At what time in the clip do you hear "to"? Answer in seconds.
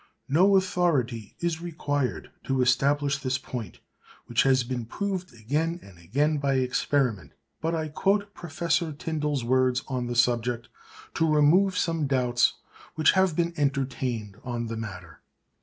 2.45-2.63, 11.13-11.31